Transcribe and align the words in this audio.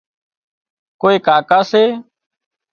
ڪوئي 1.01 1.17
ڪاڪا 1.27 1.59
سي 1.71 1.83